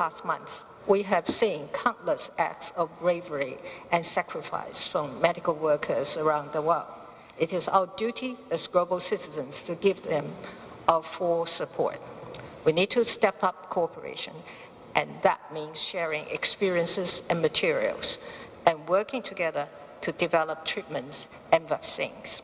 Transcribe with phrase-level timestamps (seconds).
[0.00, 3.58] past months, we have seen countless acts of bravery
[3.92, 6.86] and sacrifice from medical workers around the world.
[7.36, 10.32] It is our duty as global citizens to give them
[10.88, 12.00] our full support.
[12.64, 14.32] We need to step up cooperation,
[14.94, 18.16] and that means sharing experiences and materials
[18.64, 19.68] and working together
[20.00, 22.40] to develop treatments and vaccines.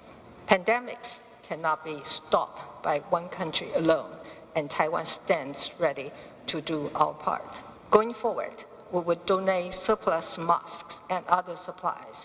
[0.47, 4.13] Pandemics cannot be stopped by one country alone,
[4.55, 6.13] and Taiwan stands ready
[6.47, 7.43] to do our part.
[7.91, 12.25] Going forward, we would donate surplus masks and other supplies.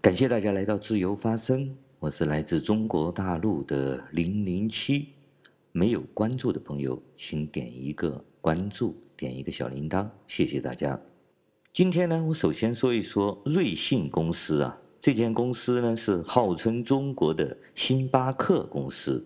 [0.00, 5.17] 感谢大家来到自由发声，我是来自中国大陆的零零七。
[5.78, 11.00] 没有关注的朋友，请点一个关注，点一个小铃铛，谢谢大家。
[11.72, 19.24] 今天呢，我首先说一说瑞幸公司啊，这间公司呢是号称中国的星巴克公司。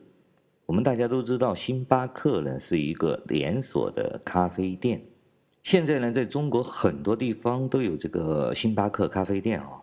[0.67, 5.03] 我们大家都知道，星巴克呢是一个连锁的咖啡店。
[5.63, 9.81] 现在呢，在中国很多地方都有这个星巴克咖啡店哦。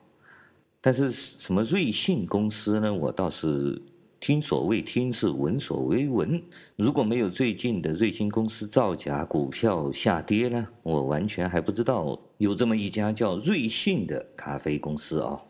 [0.79, 2.93] 但是什么瑞幸公司呢？
[2.93, 3.81] 我倒是
[4.19, 6.41] 听所未听，是闻所未闻。
[6.75, 15.41] 如果没有最近的瑞幸公司造假、股票下跌呢，我完全还不知道有这么一家叫瑞幸的咖啡公司啊。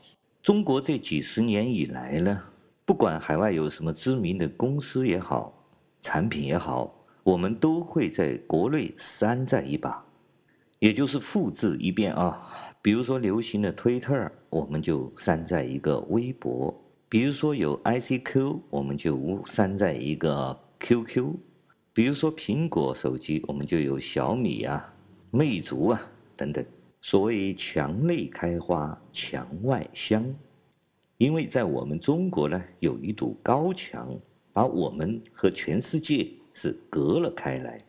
[0.43, 2.41] 中国这几十年以来呢，
[2.85, 5.51] 不管海外有什么知名的公司也好，
[6.01, 10.05] 产品也好，我们都会在国内山寨一把，
[10.77, 12.39] 也就是复制一遍啊。
[12.83, 16.71] 比如说流行的推特，我们就山寨一个微博；
[17.11, 21.33] 比如说有 ICQ，我们就山寨一个 QQ；
[21.91, 24.93] 比如说苹果手机，我们就有小米啊、
[25.31, 25.99] 魅族啊
[26.37, 26.63] 等等。
[27.01, 30.23] 所谓墙内开花，墙外香，
[31.17, 34.15] 因为在我们中国呢，有一堵高墙，
[34.53, 37.83] 把我们和全世界是隔了开来。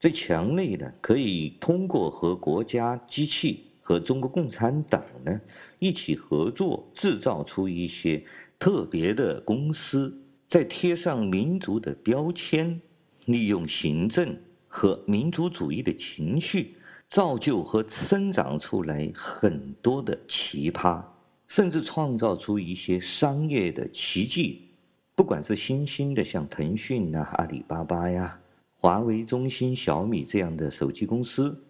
[0.00, 3.69] 在墙内呢，可以通过和国家机器。
[3.90, 5.40] 和中国共产党呢
[5.80, 8.24] 一起合作，制造出一些
[8.56, 12.80] 特别的公司，再贴上民族的标签，
[13.24, 16.76] 利用行政和民族主义的情绪，
[17.08, 21.02] 造就和生长出来很多的奇葩，
[21.48, 24.68] 甚至创造出一些商业的奇迹。
[25.16, 28.38] 不管是新兴的像腾讯啊、阿里巴巴呀、
[28.76, 31.60] 华为、中兴、小米这样的手机公司。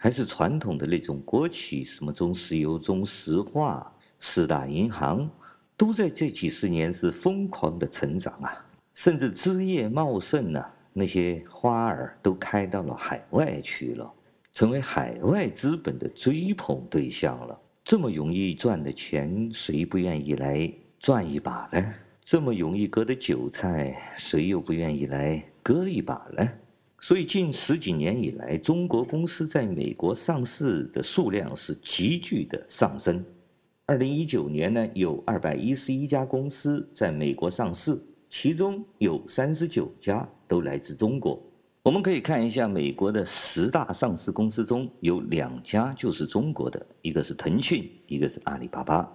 [0.00, 5.28] 还是传统的那种国企，什么中石油、中石化、四大银行，
[5.76, 14.08] 都在这几十年是疯狂的成长啊，甚至枝叶茂盛啊，那些花儿都开到了海外去了，
[14.52, 17.58] 成为海外资本的追捧对象了。
[17.82, 21.94] 这么容易赚的钱，谁不愿意来赚一把呢？
[22.22, 26.48] 这么容易割的韭菜，谁又不愿意来割一把呢？
[27.00, 33.24] 所以近十几年以来，中国公司在美国上市的数量是急剧的上升。
[33.86, 37.98] 二零一九年呢，有二百一十一家公司在美国上市，
[38.28, 41.40] 其中有三十九家都来自中国。
[41.84, 49.10] 我们可以看一下美国的十大上市公司中有两家就是中国的，一个是腾讯，一个是阿里巴巴。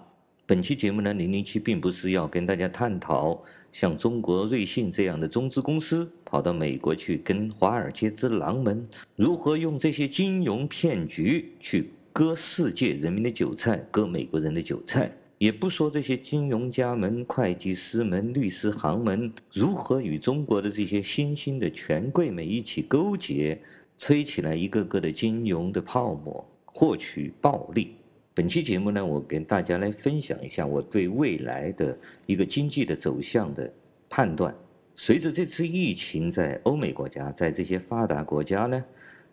[0.53, 3.44] 本期节目呢，零零七并不是要跟大家探讨。
[3.72, 23.59] 像中国瑞幸这样的中资公司跑到美国去跟华尔街之狼们如何用这些金融骗局去割世界人民的韭菜，割美国人的韭菜，也不说这些金融家们、会计师们、律师行们如何与中国的这些新兴的权贵们一起勾结，
[23.97, 27.96] 吹起来一个个的金融的泡沫，获取暴利。
[28.35, 31.95] 本期节目呢，我跟大家来分享一下我对未来的
[32.25, 33.71] 一个经济的走向的
[34.09, 34.53] 判断。
[34.95, 38.84] 随着这次疫情在欧美国家，在这些发达国家呢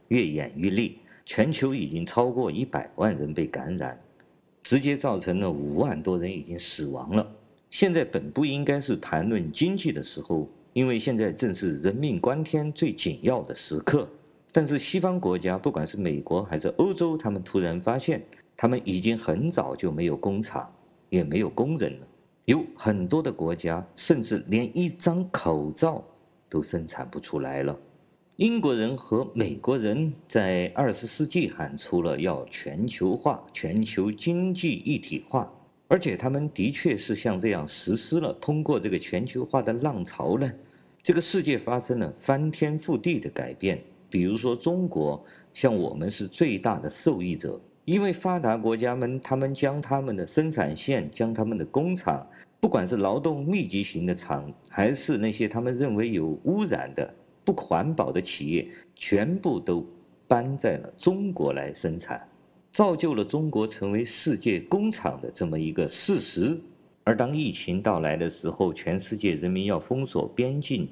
[0.08, 0.92] 越演愈烈，
[1.24, 3.98] 全球已经超过一百万人被感染，
[4.62, 7.26] 直接造成了五万多人已经死亡了。
[7.70, 14.06] 现在本不应该是谈论经济的时候，因为现在正是人命关天最紧要的时刻。
[14.52, 18.22] 但是西方国家，不管是美国还是欧洲，他们突然发现。
[18.62, 20.70] 他们已经很早就没有工厂，
[21.08, 22.06] 也没有工人了。
[22.44, 26.04] 有很多的国家甚至连一张口罩
[26.46, 27.74] 都生产不出来了。
[28.36, 35.50] 英国人和美国人在二十世纪喊出了要全球化、全球经济一体化，
[35.88, 38.30] 而且他们的确是像这样实施了。
[38.34, 40.52] 通过这个全球化的浪潮呢，
[41.02, 43.82] 这个世界发生了翻天覆地的改变。
[44.10, 45.24] 比如说，中国
[45.54, 52.24] 像我们是最大的受益者，因为发达国家们他们将他们的生产线、将他们的工厂，
[52.60, 57.12] 不管是劳动密集型的厂，还是那些他们认为有污染的、
[57.44, 59.84] 不环保的企业，全部都
[60.28, 62.28] 搬在了中国来生产，
[62.70, 66.56] 造就了中国成为世界工厂的这么一个事实。
[67.02, 70.88] 而当疫情到来的时候，全世界人民要封锁边境，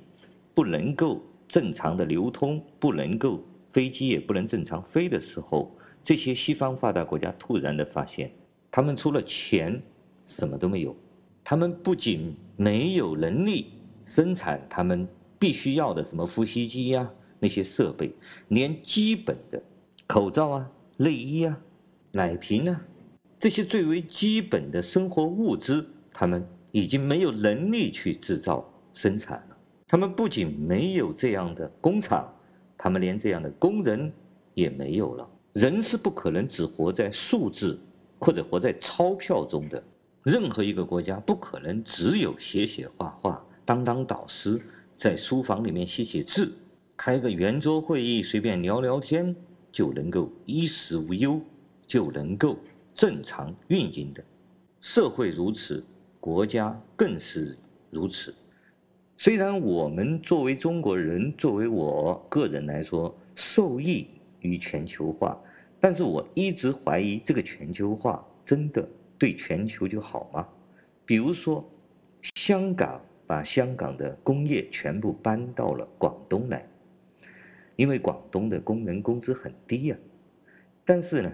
[0.54, 5.70] 不能够正常的流通，不能够飞机也不能正常飞的时候，
[6.08, 8.32] 这些西方发达国家突然的发现，
[8.70, 9.78] 他们除了钱，
[10.24, 10.96] 什么都没有。
[11.44, 13.74] 他们不仅没有能力
[14.06, 15.06] 生产他们
[15.38, 18.10] 必须要的什么呼吸机呀、那些设备，
[18.48, 19.62] 连基本的
[20.06, 21.60] 口罩啊、内衣啊、
[22.12, 22.86] 奶瓶啊
[23.38, 25.86] 这些最为基本的生活物资。
[26.10, 29.56] 他们已经没有能力去制造生产了。
[29.86, 32.34] 他们不仅没有这样的工厂，
[32.78, 34.10] 他们连这样的工人
[34.54, 35.28] 也没有了。
[35.58, 37.76] 人是不可能只活在数字
[38.20, 39.82] 或者活在钞票中的。
[40.22, 44.62] 任何一个国家不可能只有写写画画、当当导师，
[44.96, 46.52] 在书房里面写写字、
[46.96, 49.34] 开个圆桌会议、随便聊聊天
[49.72, 51.40] 就能够衣食无忧，
[51.88, 52.56] 就能够
[52.94, 54.24] 正常运营的。
[54.80, 55.84] 社会如此。
[56.20, 57.56] 国家更是
[57.90, 58.34] 如此。
[59.16, 64.08] 虽然我们作为中国人，作为我个人来说，受益
[64.40, 65.40] 于全球化，
[65.80, 70.48] 但是我一直怀疑这个全球化真的对全球就好吗？
[71.04, 71.64] 比如说，
[72.34, 76.68] 香港把香港的工业全部搬到了广东来，
[77.76, 79.96] 因为广东的工人工资很低呀。
[80.84, 81.32] 但是呢，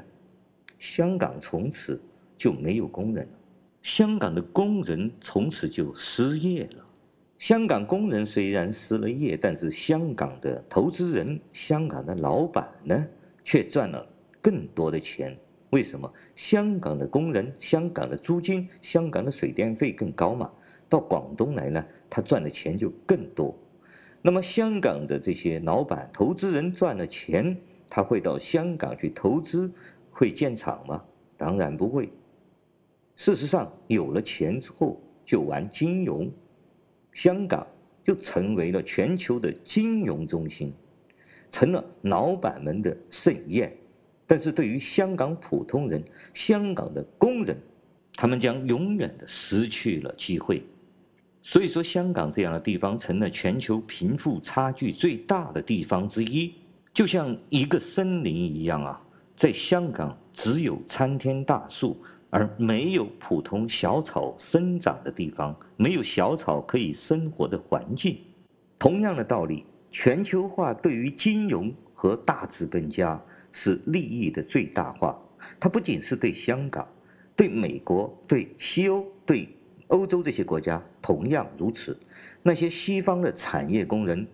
[0.79, 2.01] 香港从此
[2.37, 3.33] 就没有工人了。
[3.83, 6.85] 香港的工人从此就失业了。
[7.39, 13.07] 香港工人虽然失了业，但是香港的投资人、香港的老板呢，
[13.43, 14.07] 却赚了
[14.45, 15.35] 更多的钱。
[15.71, 16.13] 为什么？
[16.37, 20.53] 香港的工人、香港的租金、香港的水电费更高嘛？
[20.87, 23.57] 到广东来呢，他赚的钱就更多。
[24.21, 27.57] 那么香港的这些老板、投资人赚了钱，
[27.89, 29.73] 他会到香港去投资、
[30.11, 31.03] 会建厂吗？
[31.39, 32.13] 当然不会。
[33.17, 36.31] 事实上，有了钱之后就玩金融，
[37.13, 37.67] 香港
[38.03, 40.73] 就成为了全球的金融中心，
[41.51, 43.75] 成了老板们的盛宴。
[44.27, 47.57] 但是对于香港普通人、香港的工人，
[48.15, 50.63] 他们将永远的失去了机会。
[51.43, 56.55] 所以说，香港这样的地方成了全球贫富差距最大的地方之一，
[56.93, 59.01] 就像一个森林一样啊，
[59.37, 61.97] 在香港只有参天大树。
[62.31, 68.19] 而没有普通小草生长的地方，没有小草可以生活的环境。
[68.77, 73.23] 同样的道理，全球化对于金融和大资本家
[73.55, 75.19] 是利益的最大化。
[75.59, 76.87] 它不仅是对香港、
[77.35, 79.49] 对美国、对西欧、对
[79.87, 81.97] 欧洲这些国家同样如此。
[82.43, 84.27] 那些西方的产业工人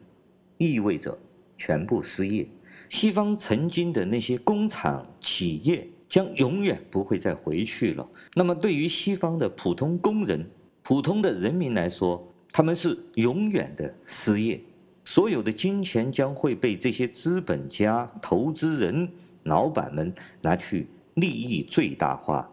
[0.58, 1.16] 意味着
[1.56, 2.48] 全部失业。
[2.88, 5.86] 西方曾经的那些工厂企业。
[6.10, 8.04] 将永远不会再回去了。
[8.34, 10.44] 那么，对于西方的普通工人、
[10.82, 14.60] 普通的人民来说，他们是永远的失业。
[15.04, 19.08] 所有的金钱将会被这些资本家、投资人、
[19.44, 22.48] 老板们拿去利益最大化。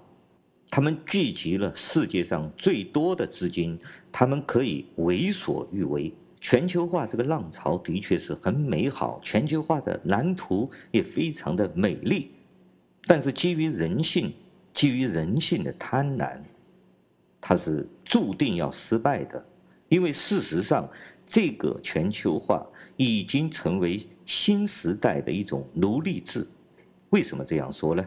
[0.69, 3.79] 他们聚集了世界上最多的资金，
[4.11, 6.11] 他们可以为所欲为。
[6.39, 12.31] 全球化这个浪潮的确是很美好，全球化的蓝图也非常的美丽。
[13.05, 14.33] 但是基于人性，
[14.73, 16.37] 基于人性的贪婪，
[17.41, 19.43] 它是注定要失败的。
[19.89, 20.87] 因为事实上，
[21.27, 22.65] 这个全球化
[22.95, 26.47] 已经成为新时代的一种奴隶制。
[27.09, 28.03] 为什么这样说呢？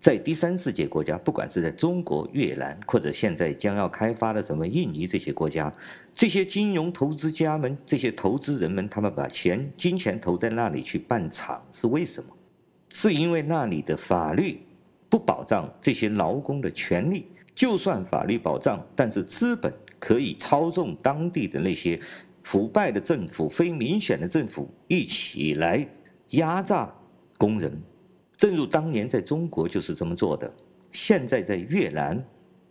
[0.00, 5.72] 在第三世界国家，不管是在中国、越南，或者现在将要开发的什么印尼这些国家，
[6.14, 12.30] 这些金融投资家们、这些投资人们，他们把钱、金钱投在那里去办厂，是为什么？
[12.90, 14.62] 是因为那里的法律
[15.08, 22.00] 不保障这些劳工的权利，就算法律保障，但是资本可以操纵当地的那些
[22.42, 25.86] 腐败的政府、非民选的政府一起来
[26.30, 26.92] 压榨
[27.36, 27.72] 工人。
[28.36, 30.52] 正如当年在中国就是这么做的，
[30.92, 32.24] 现在在越南，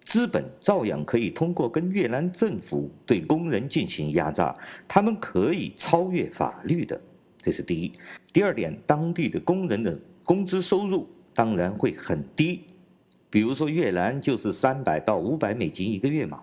[0.05, 4.55] 资本照样可以通过跟越南政府对工人进行压榨，
[4.87, 6.99] 他们可以超越法律的。
[7.41, 7.91] 这是第一，
[8.31, 12.61] 第二点，当地的工人的工资收入当然会很低，
[13.29, 16.41] 比如说越南就是三百到五百美金一个月嘛。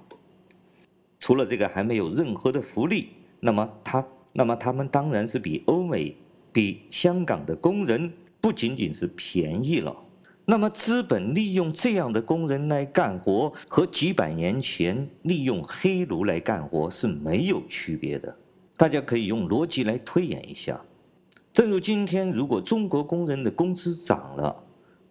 [1.25, 3.09] 除了这个，还没有任何的福利，
[3.41, 4.05] 那么他，
[4.35, 6.15] 那么他们当然是比欧美、
[6.53, 8.13] 比香港的工人
[8.43, 9.97] 不仅仅是便宜了。
[10.45, 18.37] 那么资本利用这样的工人来干活，和几百年前利用黑奴来干活是没有区别的。
[18.77, 20.79] 大家可以用逻辑来推演一下。
[21.55, 24.55] 正如今天，如果中国工人的工资涨了，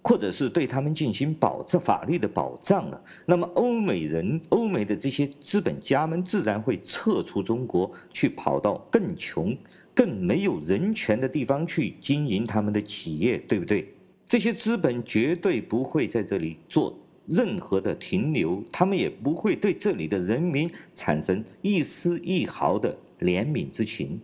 [0.03, 9.57] 或者是对他们进行保障法律的保障了，那么欧美人、欧美的这些资本家们自然会撤出中国，去跑到更穷、
[9.95, 13.88] 更没有人权的地方去经营他们的企业，对不对？
[14.25, 24.19] 这些资本绝对不会在这里做任何的停留，他们也不会对这里的人民产生一丝一毫的怜悯之情。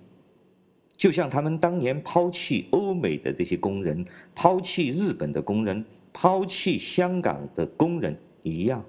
[1.00, 8.14] 就像他们当年抛弃欧美的这些工人，抛弃日本的工人，抛弃香港的工人
[8.44, 8.84] 一样。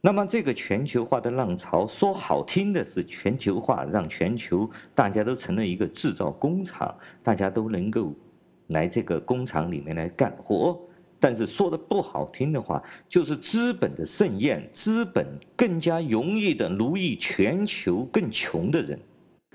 [0.00, 6.92] 那么，这个全球化的浪潮，说好听的是全球化，让全球大家都成了一个制造工厂，
[7.22, 8.12] 大家都能够
[8.66, 10.76] 来这个工厂里面来干活。
[11.20, 15.24] 但是说的不好听的话，就是资本的盛宴，资本
[15.56, 18.98] 更加容易的奴役全球更穷的人。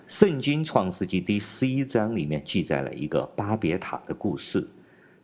[0.07, 4.65] 圣经创世纪第十一章里面记载了一个巴别塔的故事。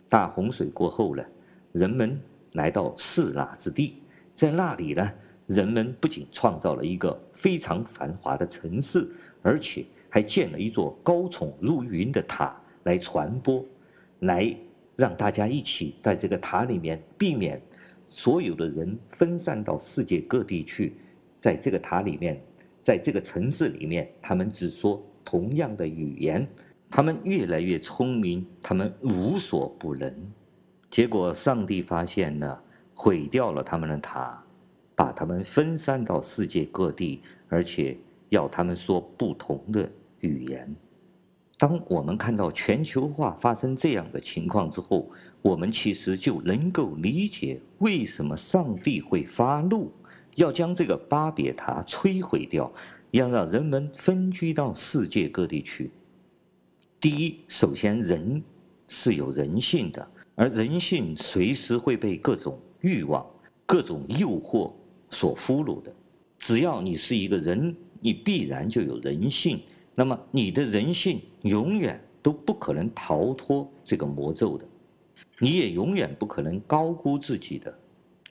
[0.10, 1.24] 大洪水过后呢，
[1.72, 2.20] 人们
[2.52, 4.02] 来到示拿之地，
[4.36, 5.10] 在那里呢，
[5.48, 9.10] 人们不仅创造了一个非常繁华的城市，
[9.42, 13.66] 而且还建了一座高耸入云的塔来传播，
[14.20, 14.54] 来
[14.98, 17.60] 让大家一起在这个塔里面，避免
[18.10, 20.98] 所有的人分散到世界各地去，
[21.40, 22.38] 在这个塔里面。
[22.84, 26.46] 在这个城市里面，他们只说同样的语言，
[26.92, 30.14] 他们越来越聪明，他们无所不能。
[30.90, 32.62] 结果上帝发现了，
[32.94, 34.44] 毁掉了他们的塔，
[34.94, 37.98] 把他们分散到世界各地，而且
[38.28, 40.76] 要他们说不同的语言。
[41.58, 45.10] 当我们看到全球化发生这样的情况之后，
[45.42, 49.90] 我们其实就能够理解为什么上帝会发怒。
[50.36, 52.72] 要将这个巴别塔摧毁掉，
[53.12, 55.92] 要让人们分居到世界各地去。
[57.00, 58.42] 第一，首先人
[58.88, 63.26] 是有人性的，而人性随时会被各种欲望、
[63.66, 64.72] 各种诱惑
[65.10, 65.94] 所俘虏的。
[66.40, 69.62] 只要你是一个人，你必然就有人性。
[69.96, 74.66] 那么你的人性永远都不可能逃脱这个魔咒的，
[75.40, 77.72] 你也永远不可能高估自己的。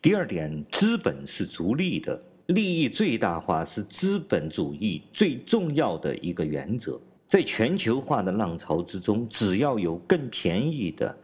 [0.03, 7.01] 第二点，资本是逐利的，利益最大化是资本主义最重要的一个原则。
[7.29, 11.17] 在全球化的浪潮之中，只要有更便宜的、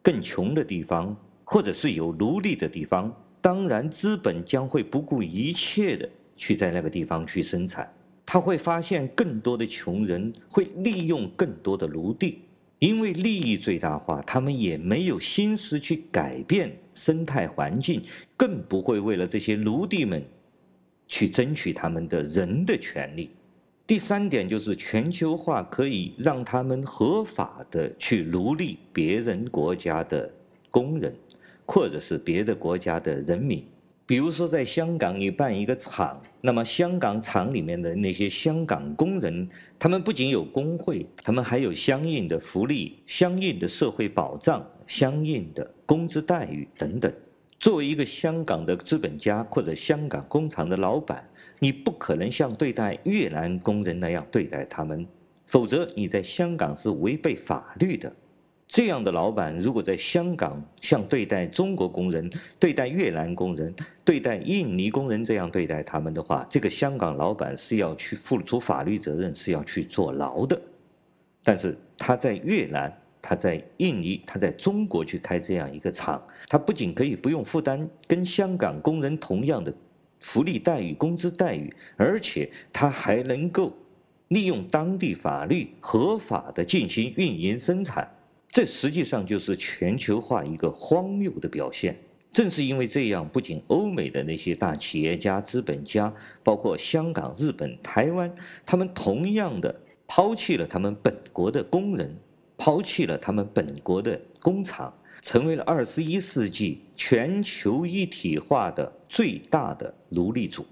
[0.00, 7.92] 更穷的地方，或者是有奴隶的地方，当然资本将会不顾一切的去在那个地方去生产。
[8.24, 12.42] 他会发现更多的穷人会利用更多的奴隶。
[12.80, 18.02] 因为利益最大化，他们也没有心思去改变生态环境，
[18.36, 20.24] 更不会为了这些奴隶们
[21.06, 23.30] 去争取他们的人的权利。
[23.86, 30.32] 第三点就是全球化可以让他们合法的去奴隶别人国家的
[30.70, 31.14] 工人，
[31.66, 33.62] 或者是别的国家的人民。
[34.10, 39.48] 比如说，在香港你办一个厂，那么香港厂里面的那些香港工人，
[39.78, 47.12] 他们不仅有工会，他们还有相应的福利、相应的社会保障、相应的工资待遇等等。
[47.60, 51.24] 作为一个香港的资本家或者香港工厂的老板，
[51.60, 55.06] 你不可能像对待越南工人那样对待他们，
[55.46, 58.12] 否则你在香港是违背法律的。
[58.70, 63.74] 这样的老板，如果在香港像对待中国工人、对待越南工人、
[64.04, 70.60] 对待印尼工人这样对待他们的话，这个香港老板是要去付出法律责任，是要去坐牢的。
[71.42, 79.74] 但是他在越南、他在印尼、他在中国去开这样一个厂，他不仅可以不用负担跟香港工人同样的
[80.20, 83.76] 福利待遇、工资待遇，而且他还能够
[84.28, 88.08] 利用当地法律合法的进行运营生产。
[88.50, 91.96] 这实际上就是全球化一个荒谬的表现。
[92.32, 96.12] 正是因为这样，不仅欧美的那些大企业家、资本家，
[96.44, 98.32] 包括香港、日本、台湾，
[98.64, 99.74] 他们同样的
[100.06, 102.16] 抛弃了他们本国的工人，
[102.56, 104.92] 抛弃了他们本国的工厂，
[105.22, 110.64] 成为了二十一世纪全球一体化的最大的奴隶主。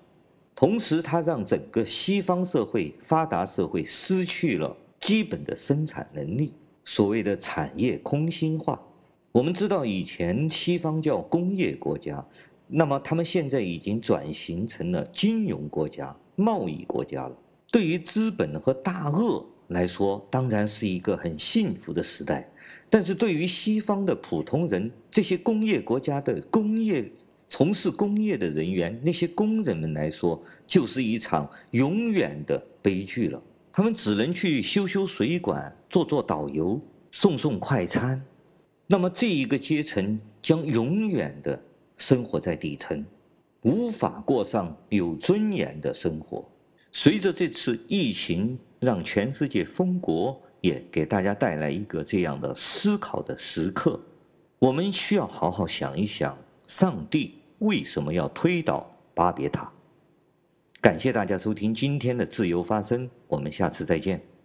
[0.54, 6.52] 同时，它让整个西方社会、发达社会失去了基本的生产能力。
[6.88, 8.80] 所谓的产业空心化，
[9.30, 12.26] 我们知道以前西方叫工业国家，
[12.66, 17.37] 那么他们现在已经转型成了金融国家、贸易国家了。
[17.71, 22.50] 对于资本和大鳄来说，当然是一个很幸福的时代。
[22.88, 27.07] 但是对于西方的普通人，这些工业国家的工业
[27.50, 33.42] 从事工业的人员，那些工人们来说，就是一场永远的悲剧了。
[33.78, 36.80] 他们只能去修修水管、做做导游、
[37.12, 38.20] 送送快餐。
[38.88, 41.62] 那么这一个阶层将永远的
[41.97, 43.06] 生活在底层，
[43.62, 46.44] 无法过上有尊严的生活。
[46.90, 54.00] 随着这次疫情让全世界封国，也给大家带来一个这样的思考的时刻。
[54.58, 59.73] 我们需要好好想一想，上帝为什么要推倒巴别塔？
[60.80, 64.38] 感谢大家收听今天的自由发声，我们下次再见。